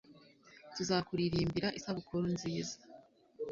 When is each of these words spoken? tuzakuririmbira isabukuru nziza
tuzakuririmbira 0.75 1.67
isabukuru 1.79 2.25
nziza 2.35 2.75